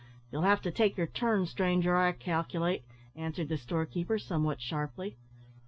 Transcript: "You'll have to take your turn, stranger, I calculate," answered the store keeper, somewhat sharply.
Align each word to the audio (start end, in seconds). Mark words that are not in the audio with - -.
"You'll 0.31 0.41
have 0.41 0.63
to 0.63 0.71
take 0.71 0.97
your 0.97 1.05
turn, 1.05 1.45
stranger, 1.45 1.95
I 1.95 2.13
calculate," 2.13 2.81
answered 3.15 3.49
the 3.49 3.57
store 3.59 3.85
keeper, 3.85 4.17
somewhat 4.17 4.59
sharply. 4.59 5.15